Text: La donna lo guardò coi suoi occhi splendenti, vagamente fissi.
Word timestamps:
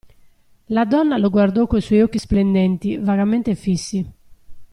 La 0.69 0.85
donna 0.85 1.19
lo 1.19 1.29
guardò 1.29 1.67
coi 1.67 1.79
suoi 1.79 2.01
occhi 2.01 2.17
splendenti, 2.17 2.97
vagamente 2.97 3.53
fissi. 3.53 4.03